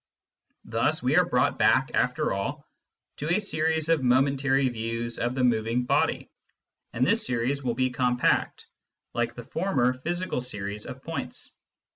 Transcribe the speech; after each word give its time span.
Thus 0.65 1.03
we 1.03 1.15
are 1.15 1.25
brought 1.29 1.59
back, 1.59 1.91
after 1.93 2.33
all, 2.33 2.65
to 3.17 3.29
a 3.29 3.39
series 3.39 3.87
of 3.87 4.01
momentary 4.01 4.67
views 4.67 5.19
of 5.19 5.35
the 5.35 5.43
moving 5.43 5.83
body, 5.83 6.27
and 6.91 7.05
this 7.05 7.23
series 7.23 7.61
will 7.63 7.75
be 7.75 7.91
compact, 7.91 8.65
like 9.13 9.35
the 9.35 9.43
former 9.45 9.93
physical 9.93 10.41
series 10.41 10.87
of 10.87 11.03
points. 11.03 11.51